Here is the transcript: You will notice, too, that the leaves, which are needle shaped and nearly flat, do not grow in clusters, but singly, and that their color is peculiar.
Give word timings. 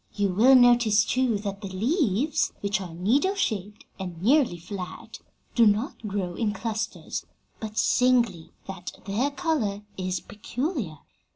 You 0.15 0.29
will 0.29 0.55
notice, 0.55 1.05
too, 1.05 1.37
that 1.37 1.61
the 1.61 1.67
leaves, 1.67 2.53
which 2.61 2.81
are 2.81 2.95
needle 2.95 3.35
shaped 3.35 3.85
and 3.99 4.19
nearly 4.19 4.57
flat, 4.57 5.19
do 5.53 5.67
not 5.67 6.07
grow 6.07 6.33
in 6.33 6.53
clusters, 6.53 7.27
but 7.59 7.77
singly, 7.77 8.49
and 8.67 8.77
that 8.77 8.93
their 9.05 9.29
color 9.29 9.83
is 9.97 10.19
peculiar. 10.19 10.97